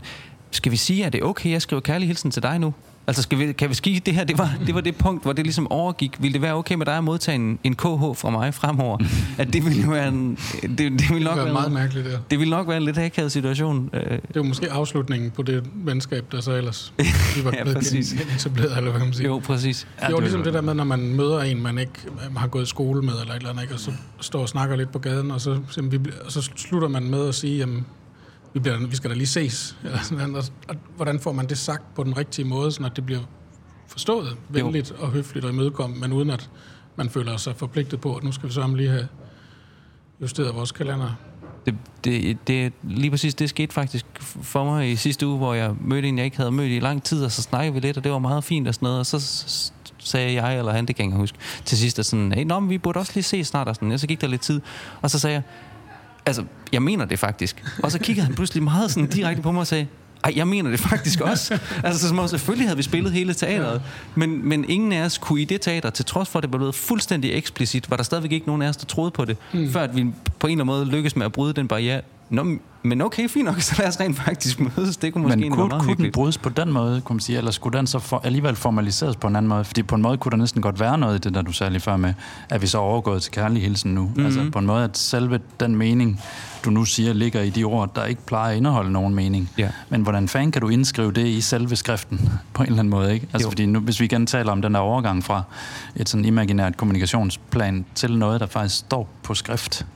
[0.50, 2.74] skal vi sige, at det er okay, jeg skriver kærlig hilsen til dig nu?
[3.08, 4.24] Altså, skal vi, kan vi skive det her?
[4.24, 6.22] Det var, det var det punkt, hvor det ligesom overgik.
[6.22, 8.98] Vil det være okay med dig at modtage en, en KH fra mig fremover?
[9.38, 10.38] At det ville være en...
[10.62, 12.16] Det, det ville nok det være meget mærkeligt, ja.
[12.30, 13.90] Det ville nok være en lidt akavet situation.
[13.92, 14.10] Øh.
[14.10, 16.92] Det var måske afslutningen på det venskab, der så ellers
[17.36, 18.12] vi var ja, præcis.
[18.12, 19.28] etableret, eller hvad man siger.
[19.28, 19.86] Jo, præcis.
[20.02, 21.92] Ja, det var ligesom det der med, når man møder en, man ikke
[22.36, 23.74] har gået i skole med, eller et eller andet, ikke?
[23.74, 25.58] og så står og snakker lidt på gaden, og så,
[26.24, 27.86] og så slutter man med at sige, jamen,
[28.56, 29.76] vi, bliver, vi skal da lige ses.
[29.84, 33.06] Eller sådan, og, og, hvordan får man det sagt på den rigtige måde, så det
[33.06, 33.20] bliver
[33.86, 35.04] forstået venligt jo.
[35.04, 36.50] og høfligt og imødekommet, men uden at
[36.96, 39.08] man føler sig forpligtet på, at nu skal vi så lige have
[40.20, 41.16] justeret vores kalender.
[41.66, 45.74] Det, det, det, lige præcis det skete faktisk for mig i sidste uge, hvor jeg
[45.80, 48.04] mødte en, jeg ikke havde mødt i lang tid, og så snakkede vi lidt, og
[48.04, 51.10] det var meget fint og sådan noget, og så sagde jeg, eller han, det kan
[51.10, 53.68] jeg huske, til sidst, at sådan, hey, nå, men vi burde også lige se snart,
[53.68, 54.60] og sådan, og så gik der lidt tid,
[55.02, 55.42] og så sagde jeg,
[56.26, 57.64] altså, jeg mener det faktisk.
[57.82, 59.86] Og så kiggede han pludselig meget sådan direkte på mig og sagde,
[60.24, 61.58] ej, jeg mener det faktisk også.
[61.84, 63.82] altså, som selvfølgelig havde vi spillet hele teateret,
[64.14, 66.72] men, men ingen af os kunne i det teater, til trods for, at det blev
[66.72, 69.72] fuldstændig eksplicit, var der stadigvæk ikke nogen af os, der troede på det, mm.
[69.72, 70.02] før at vi
[70.38, 72.00] på en eller anden måde lykkedes med at bryde den barriere.
[72.30, 72.44] Nå,
[72.82, 74.96] men okay, fint nok, så lad os rent faktisk mødes.
[74.96, 77.50] Det kunne måske men kunne, kunne den brydes på den måde, kunne man sige, eller
[77.50, 79.64] skulle den så for, alligevel formaliseres på en anden måde?
[79.64, 81.70] Fordi på en måde kunne der næsten godt være noget i det, der du sagde
[81.70, 82.14] lige før med,
[82.48, 84.02] at vi så overgået til kærlig hilsen nu.
[84.02, 84.24] Mm-hmm.
[84.24, 86.20] Altså på en måde, at selve den mening,
[86.64, 89.50] du nu siger, ligger i de ord, der ikke plejer at indeholde nogen mening.
[89.58, 89.68] Ja.
[89.88, 93.14] Men hvordan fanden kan du indskrive det i selve skriften på en eller anden måde?
[93.14, 93.28] Ikke?
[93.32, 95.42] Altså, fordi nu, hvis vi igen taler om den der overgang fra
[95.96, 99.86] et sådan imaginært kommunikationsplan til noget, der faktisk står på skrift.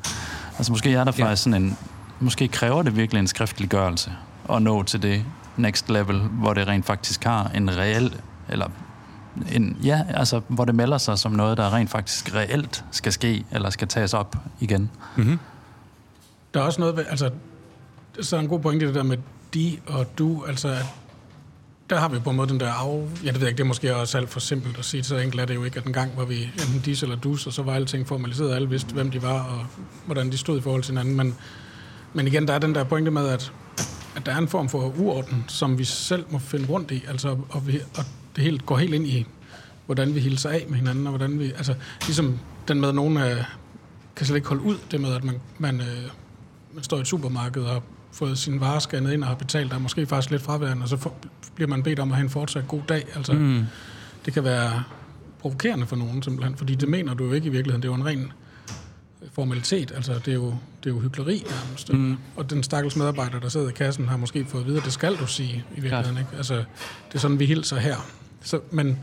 [0.58, 1.34] Altså måske er der faktisk ja.
[1.34, 1.76] sådan en,
[2.20, 4.12] måske kræver det virkelig en skriftliggørelse
[4.50, 5.24] at nå til det
[5.56, 8.68] next level, hvor det rent faktisk har en reel, eller
[9.52, 13.44] en, ja, altså hvor det melder sig som noget, der rent faktisk reelt skal ske,
[13.50, 14.90] eller skal tages op igen.
[15.16, 15.38] Mm-hmm.
[16.54, 17.30] Der er også noget, altså,
[18.20, 19.18] så er en god pointe det der med
[19.54, 20.76] de og du, altså,
[21.90, 23.08] der har vi på en måde den der af...
[23.24, 25.16] Ja, det ved jeg ikke, det er måske også alt for simpelt at sige, så
[25.16, 27.52] enkelt er det jo ikke, at en gang var vi enten dis eller dus, og
[27.52, 29.66] så var alting formaliseret, alle vidste, hvem de var, og
[30.06, 31.36] hvordan de stod i forhold til hinanden, men,
[32.14, 33.52] men igen, der er den der pointe med, at,
[34.16, 37.36] at der er en form for uorden, som vi selv må finde rundt i, altså,
[37.48, 38.04] og, vi, og
[38.36, 39.26] det helt, går helt ind i,
[39.86, 41.74] hvordan vi hilser af med hinanden, og hvordan vi, altså,
[42.06, 43.44] ligesom den med, at nogen øh,
[44.16, 46.10] kan slet ikke holde ud, det med, at man, man øh,
[46.74, 49.76] man står i et supermarked og fået sin varer scannet ind og har betalt, der
[49.76, 51.14] er måske faktisk lidt fraværende, og så for,
[51.54, 53.06] bliver man bedt om at have en fortsat god dag.
[53.16, 53.64] Altså, mm.
[54.24, 54.82] Det kan være
[55.38, 57.82] provokerende for nogen simpelthen, fordi det mener du jo ikke i virkeligheden.
[57.82, 58.32] Det er jo en ren
[59.40, 59.92] formalitet.
[59.96, 61.92] Altså, det er jo, det er jo hyggeleri nærmest.
[61.92, 62.16] Mm.
[62.36, 64.92] Og den stakkels medarbejder, der sidder i kassen, har måske fået at vide, at det
[64.92, 66.18] skal du sige i virkeligheden.
[66.18, 66.30] Ikke?
[66.36, 66.54] Altså,
[67.08, 67.96] det er sådan, vi hilser her.
[68.42, 68.98] Så, men,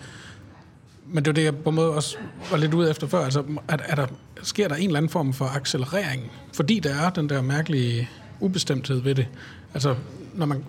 [1.05, 2.17] men det er det, jeg på en måde også
[2.51, 3.23] var lidt ude efter før.
[3.23, 4.07] Altså, er, er der,
[4.43, 6.31] sker der en eller anden form for accelerering?
[6.53, 9.27] Fordi der er den der mærkelige ubestemthed ved det.
[9.73, 9.95] Altså,
[10.33, 10.63] når man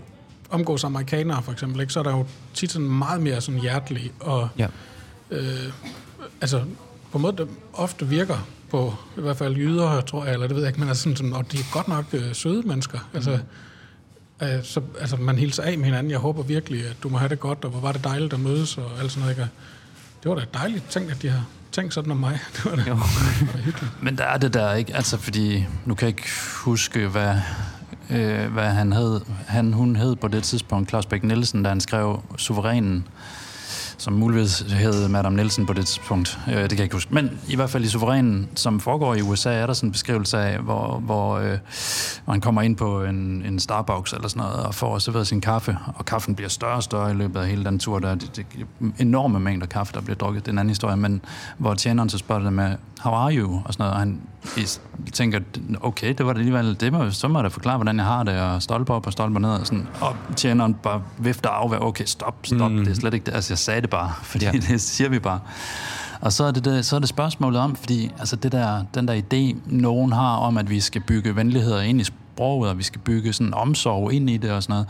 [0.51, 4.13] omgås amerikanere for eksempel, ikke, så er der jo tit sådan meget mere sådan hjertelig
[4.21, 4.67] og ja.
[5.31, 5.73] øh,
[6.41, 6.65] altså
[7.13, 10.57] på en måde, det ofte virker på i hvert fald jyder, tror jeg, eller det
[10.57, 12.99] ved jeg ikke, men altså sådan, sådan, og de er godt nok øh, søde mennesker.
[13.15, 13.39] Altså,
[14.41, 14.47] mm.
[14.47, 16.11] øh, så, altså, man hilser af med hinanden.
[16.11, 18.41] Jeg håber virkelig, at du må have det godt, og hvor var det dejligt at
[18.41, 19.39] mødes, og alt sådan noget.
[19.39, 19.51] Ikke?
[20.23, 22.39] Det var da dejligt tænkt, at de har tænkt sådan om mig.
[22.57, 22.95] Det var da, jo.
[23.41, 24.03] det var hyggeligt.
[24.03, 24.97] Men der er det der, ikke?
[24.97, 26.31] Altså, fordi nu kan jeg ikke
[26.65, 27.35] huske, hvad,
[28.11, 29.21] øh, hvad han hed.
[29.47, 33.09] Han, hun hed på det tidspunkt, Claus Bæk Nielsen, da han skrev Suverænen
[33.99, 36.39] som muligvis hed Madame Nielsen på det tidspunkt.
[36.49, 37.15] Øh, det kan jeg ikke huske.
[37.15, 40.39] Men i hvert fald i Suverænen, som foregår i USA, er der sådan en beskrivelse
[40.39, 41.59] af, hvor, hvor øh,
[42.27, 45.79] man kommer ind på en, en Starbucks eller sådan noget, og får serveret sin kaffe,
[45.95, 47.99] og kaffen bliver større og større i løbet af hele den tur.
[47.99, 48.47] Der er det, det
[48.99, 50.43] enorme mængder kaffe, der bliver drukket.
[50.43, 51.21] Det er en anden historie, men
[51.59, 53.63] hvor tjeneren så spørger det med, how are you?
[53.65, 54.21] Og sådan noget, og han
[55.13, 55.41] tænker,
[55.81, 58.23] okay, det var det alligevel, det må, så må jeg da forklare, hvordan jeg har
[58.23, 62.05] det, og stolper op og stolper ned, og, sådan, og tjeneren bare vifter af, okay,
[62.05, 62.85] stop, stop, mm.
[62.85, 64.51] det er slet ikke det, altså jeg sagde det bare, fordi ja.
[64.51, 65.41] det siger vi bare.
[66.21, 69.09] Og så er, det, det, så er det spørgsmålet om, fordi altså det der, den
[69.09, 72.83] der idé, nogen har om, at vi skal bygge venligheder ind i sproget, og vi
[72.83, 74.85] skal bygge sådan omsorg ind i det og sådan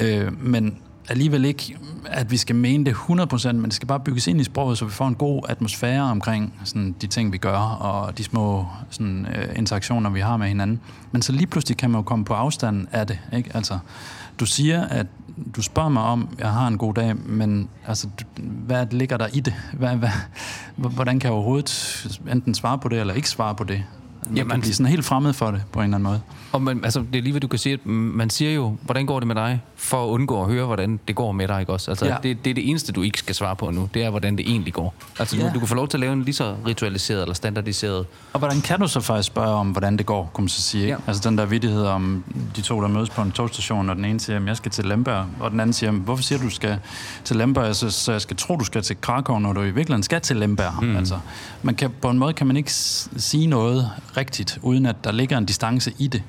[0.00, 0.24] noget.
[0.26, 4.26] Øh, men alligevel ikke, at vi skal mene det 100%, men det skal bare bygges
[4.26, 7.58] ind i sproget, så vi får en god atmosfære omkring sådan, de ting, vi gør,
[7.58, 10.80] og de små sådan, øh, interaktioner, vi har med hinanden.
[11.12, 13.18] Men så lige pludselig kan man jo komme på afstanden af det.
[13.32, 13.50] Ikke?
[13.54, 13.78] Altså,
[14.40, 15.06] du siger, at
[15.56, 19.40] du spørger mig om, jeg har en god dag, men altså, hvad ligger der i
[19.40, 19.54] det?
[19.72, 20.08] Hvad, hvad,
[20.76, 23.84] hvordan kan jeg overhovedet enten svare på det, eller ikke svare på det?
[24.28, 26.20] Man Jamen, kan blive sådan helt fremmed for det, på en eller anden måde.
[26.52, 29.06] Og man, altså, det er lige hvad du kan sige, at man siger jo, hvordan
[29.06, 31.72] går det med dig, for at undgå at høre, hvordan det går med dig, ikke
[31.72, 31.90] også?
[31.90, 32.16] Altså, ja.
[32.22, 34.50] det, det er det eneste, du ikke skal svare på nu, det er, hvordan det
[34.50, 34.94] egentlig går.
[35.18, 35.42] Altså, ja.
[35.42, 38.06] du, du kan få lov til at lave en lige så ritualiseret eller standardiseret.
[38.32, 40.86] Og hvordan kan du så faktisk spørge om, hvordan det går, kunne man så sige?
[40.86, 40.96] Ja.
[41.06, 42.24] Altså den der vidighed om
[42.56, 44.84] de to, der mødes på en togstation, og den ene siger, at jeg skal til
[44.84, 46.78] Lemberg, og den anden siger, hvorfor siger du, du skal
[47.24, 50.02] til Lemberg, så, så jeg skal tro, du skal til Krakow, når du i virkeligheden
[50.02, 50.84] skal til Lemberg.
[50.84, 50.96] Mm.
[50.96, 51.18] Altså,
[51.62, 55.38] man kan, på en måde kan man ikke sige noget rigtigt, uden at der ligger
[55.38, 56.22] en distance i det.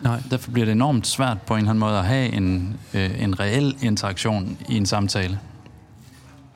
[0.00, 0.22] Nej.
[0.30, 3.40] Derfor bliver det enormt svært på en eller anden måde at have en, øh, en
[3.40, 5.38] reel interaktion i en samtale.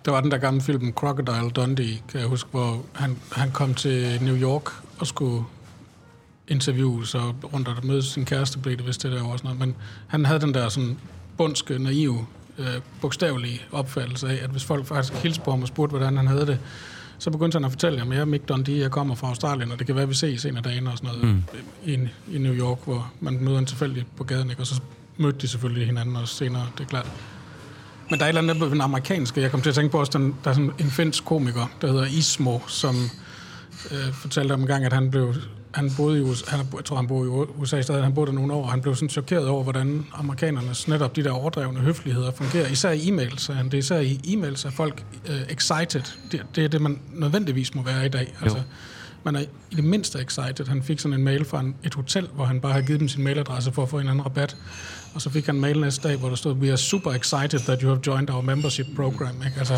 [0.05, 3.75] Der var den der gamle film Crocodile Dundee, kan jeg huske, hvor han, han kom
[3.75, 5.45] til New York og skulle
[6.49, 9.59] interviews og rundt og møde sin kæreste, blev det vist det der også noget.
[9.59, 10.99] Men han havde den der sådan
[11.37, 12.27] bundske, naive,
[12.59, 12.67] øh,
[13.01, 16.47] bogstavelige opfattelse af, at hvis folk faktisk hilste på ham og spurgte, hvordan han havde
[16.47, 16.59] det,
[17.19, 19.79] så begyndte han at fortælle, at jeg er Mick Dundee, jeg kommer fra Australien, og
[19.79, 21.43] det kan være, at vi ses en af dagene og sådan noget mm.
[21.85, 21.99] i,
[22.37, 24.63] i New York, hvor man møder en tilfældig på gaden, ikke?
[24.63, 24.81] og så
[25.17, 27.11] mødte de selvfølgelig hinanden også senere, det er klart.
[28.11, 30.19] Men der er et eller andet den amerikanske, jeg kom til at tænke på også,
[30.19, 32.95] den, der er sådan en finsk komiker, der hedder Ismo, som
[33.91, 35.35] øh, fortalte om en gang, at han blev
[35.75, 38.33] han boede i USA, han, jeg tror, han boede i USA stadig, han boede der
[38.33, 42.31] nogle år, og han blev sådan chokeret over, hvordan amerikanernes netop de der overdrevne høfligheder
[42.31, 42.69] fungerer.
[42.69, 43.65] Især i e-mails, han.
[43.65, 46.03] Det er især i e-mails, at folk uh, excited.
[46.33, 48.35] Det, det er det, man nødvendigvis må være i dag.
[48.43, 48.63] Altså,
[49.25, 50.67] man er i det mindste excited.
[50.67, 53.09] Han fik sådan en mail fra en, et hotel, hvor han bare havde givet dem
[53.09, 54.57] sin mailadresse for at få en anden rabat.
[55.15, 57.59] Og så fik han en mail næste dag, hvor der stod, we are super excited
[57.59, 59.43] that you have joined our membership program.
[59.47, 59.59] Ikke?
[59.59, 59.75] Altså,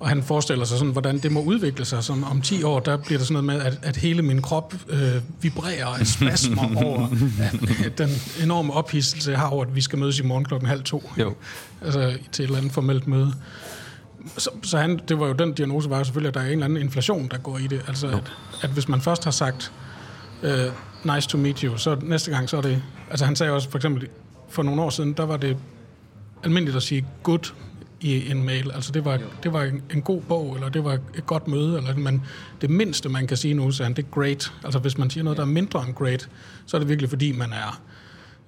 [0.00, 2.04] og han forestiller sig sådan, hvordan det må udvikle sig.
[2.04, 4.74] Som om 10 år, der bliver det sådan noget med, at, at hele min krop
[4.88, 7.08] øh, vibrerer og spasmer over
[7.86, 8.10] at, den
[8.42, 11.10] enorme ophidselse, jeg har over, at vi skal mødes i morgen klokken halv to.
[11.18, 11.34] Jo.
[11.82, 13.34] Altså til et eller andet formelt møde.
[14.38, 16.52] Så, så han, det var jo den diagnose, var jo selvfølgelig, at der er en
[16.52, 17.84] eller anden inflation, der går i det.
[17.88, 19.72] Altså, at, at hvis man først har sagt,
[20.42, 22.82] uh, nice to meet you, så næste gang, så er det...
[23.10, 24.08] Altså han sagde også, for eksempel,
[24.48, 25.56] for nogle år siden, der var det
[26.44, 27.52] almindeligt at sige good
[28.04, 28.70] i en mail.
[28.74, 31.76] Altså det var, det var en, en god bog, eller det var et godt møde,
[31.76, 32.22] eller, men
[32.60, 34.52] det mindste, man kan sige nu, så er det great.
[34.64, 36.28] Altså hvis man siger noget, der er mindre end great,
[36.66, 37.80] så er det virkelig fordi, man er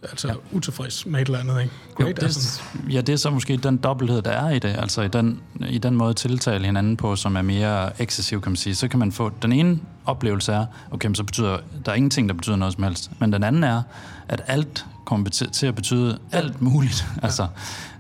[0.03, 0.35] altså ja.
[0.53, 1.61] utilfreds med et eller andet.
[1.61, 1.75] Ikke?
[1.95, 2.63] Great, jo, det, altså.
[2.91, 4.77] Ja, det er så måske den dobbelthed, der er i det.
[4.79, 8.57] Altså i den, i den måde tiltale hinanden på, som er mere ekscessiv, kan man
[8.57, 8.75] sige.
[8.75, 9.33] Så kan man få...
[9.43, 13.11] Den ene oplevelse er, okay, så betyder der er ingenting, der betyder noget som helst.
[13.21, 13.83] Men den anden er,
[14.29, 17.07] at alt kommer til at betyde alt muligt.
[17.23, 17.47] Altså,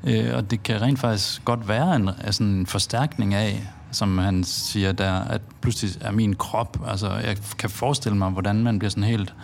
[0.04, 4.44] øh, og det kan rent faktisk godt være en, altså en forstærkning af, som han
[4.44, 8.90] siger der, at pludselig er min krop, altså jeg kan forestille mig, hvordan man bliver
[8.90, 9.34] sådan helt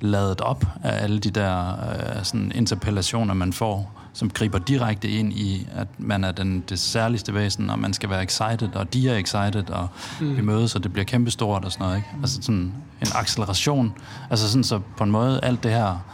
[0.00, 5.32] ladet op af alle de der øh, sådan interpellationer, man får, som griber direkte ind
[5.32, 9.08] i, at man er den, det særligste væsen, og man skal være excited, og de
[9.08, 9.88] er excited, og
[10.20, 10.36] mm.
[10.36, 11.96] vi mødes, og det bliver kæmpestort og sådan noget.
[11.96, 12.08] Ikke?
[12.20, 13.92] Altså sådan en acceleration.
[14.30, 16.04] Altså sådan så på en måde alt det her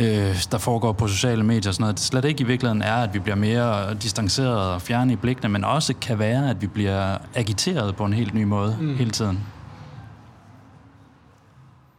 [0.00, 2.94] øh, der foregår på sociale medier og sådan noget, det slet ikke i virkeligheden er,
[2.94, 6.66] at vi bliver mere distanceret og fjerne i blikkene, men også kan være, at vi
[6.66, 8.96] bliver agiteret på en helt ny måde mm.
[8.96, 9.40] hele tiden.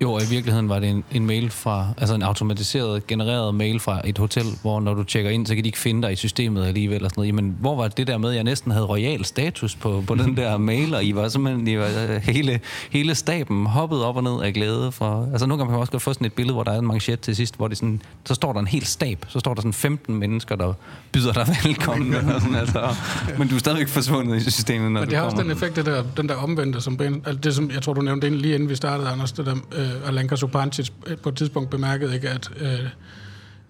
[0.01, 3.79] Jo, og i virkeligheden var det en, en mail fra, altså en automatiseret, genereret mail
[3.79, 6.15] fra et hotel, hvor når du tjekker ind, så kan de ikke finde dig i
[6.15, 7.27] systemet alligevel og sådan noget.
[7.27, 10.37] Jamen, hvor var det der med, at jeg næsten havde royal status på, på den
[10.37, 14.23] der mail, og I var simpelthen, I var, øh, hele, hele staben hoppet op og
[14.23, 14.91] ned af glæde.
[14.91, 16.79] For, altså nogle gange kan man også godt få sådan et billede, hvor der er
[16.79, 19.53] en manchet til sidst, hvor det sådan, så står der en hel stab, så står
[19.53, 20.73] der sådan 15 mennesker, der
[21.11, 22.15] byder dig velkommen.
[22.15, 22.95] og sådan, altså,
[23.37, 25.85] men du er stadigvæk forsvundet i systemet, når Men det har også den effekt, det
[25.85, 28.69] der, den der omvendte, som, ben, altså det, som jeg tror, du nævnte lige inden
[28.69, 30.89] vi startede, Anders, det der, øh, Alenka Supancic
[31.23, 32.89] på et tidspunkt bemærkede ikke, at, øh,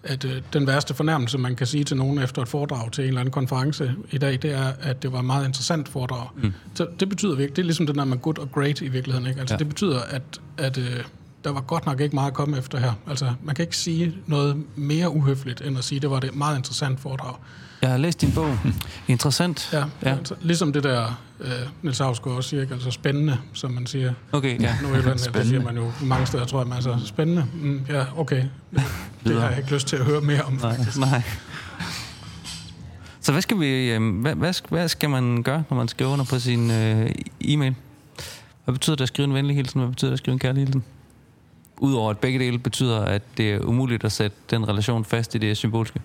[0.03, 3.07] at øh, den værste fornærmelse, man kan sige til nogen efter et foredrag til en
[3.07, 6.27] eller anden konference i dag, det er, at det var et meget interessant foredrag.
[6.35, 6.53] Mm.
[6.73, 9.27] Så det betyder virkelig, det er ligesom det der med good og great i virkeligheden.
[9.27, 9.39] Ikke?
[9.39, 9.59] Altså ja.
[9.59, 10.21] det betyder, at,
[10.57, 11.03] at øh,
[11.43, 12.91] der var godt nok ikke meget at komme efter her.
[13.09, 16.35] Altså man kan ikke sige noget mere uhøfligt, end at sige, at det var et
[16.35, 17.35] meget interessant foredrag.
[17.81, 18.57] Jeg har læst din bog.
[19.07, 19.69] Interessant.
[19.73, 20.15] Ja, ja.
[20.17, 21.49] Altså, ligesom det der, øh,
[21.81, 22.73] Niels Havsgaard også siger, ikke?
[22.73, 24.13] altså spændende, som man siger.
[24.31, 24.75] Okay, ja.
[24.81, 27.45] Nu i landet, det siger man jo mange steder, tror jeg, men altså spændende.
[27.61, 28.43] Mm, ja, okay.
[29.25, 30.97] Det, har jeg ikke lyst til at høre mere om, Nej, faktisk.
[30.99, 31.21] nej.
[33.21, 36.11] Så hvad skal vi, øh, hvad, hvad, sk- hvad skal man gøre, når man skriver
[36.11, 37.75] under på sin øh, e-mail?
[38.65, 39.79] Hvad betyder det at skrive en venlig hilsen?
[39.79, 40.83] Hvad betyder det at skrive en kærlig hilsen?
[41.81, 45.37] Udover at begge dele betyder, at det er umuligt at sætte den relation fast i
[45.37, 46.01] det symbolske.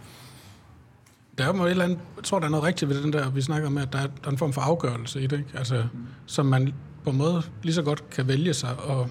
[1.39, 3.31] Der er jo et eller andet, jeg tror, der er noget rigtigt ved den der,
[3.31, 5.59] vi snakker om, at der er, der er en form for afgørelse i det, ikke?
[5.59, 5.85] Altså,
[6.27, 9.09] som man på en måde lige så godt kan vælge sig at, og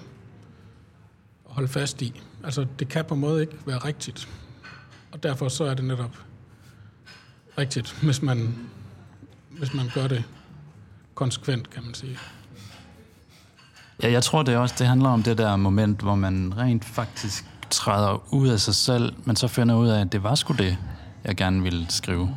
[1.44, 2.22] holde fast i.
[2.44, 4.28] Altså, det kan på en måde ikke være rigtigt.
[5.12, 6.16] Og derfor så er det netop
[7.58, 8.54] rigtigt, hvis man,
[9.50, 10.24] hvis man gør det
[11.14, 12.18] konsekvent, kan man sige.
[14.02, 17.44] Ja, jeg tror det også, det handler om det der moment, hvor man rent faktisk
[17.70, 20.76] træder ud af sig selv, men så finder ud af, at det var sgu det,
[21.24, 22.34] jeg gerne ville skrive.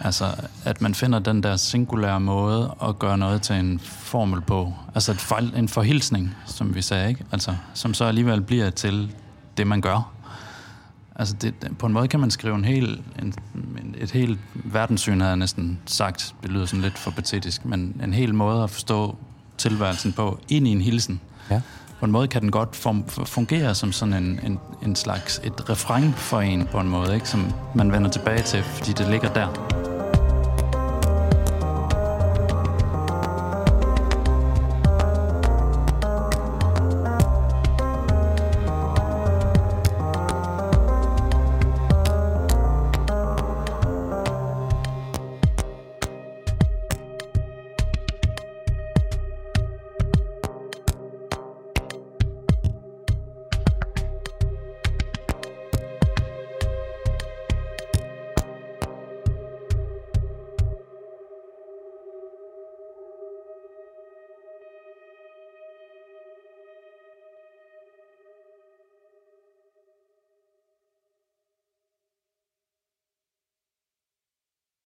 [0.00, 4.74] Altså, at man finder den der singulære måde at gøre noget til en formel på.
[4.94, 7.24] Altså et fejl, en forhilsning, som vi sagde, ikke?
[7.32, 9.14] Altså, som så alligevel bliver til
[9.56, 10.12] det, man gør.
[11.16, 15.20] Altså, det, på en måde kan man skrive en hel, en, en- et helt verdenssyn,
[15.20, 16.34] havde jeg næsten sagt.
[16.42, 19.16] Det lyder sådan lidt for patetisk, men en hel måde at forstå
[19.58, 21.20] tilværelsen på, ind i en hilsen.
[21.50, 21.60] Ja.
[22.00, 22.76] På en måde kan den godt
[23.24, 27.28] fungere som sådan en, en, en slags et refræng for en på en måde, ikke?
[27.28, 29.71] som man vender tilbage til, fordi det ligger der.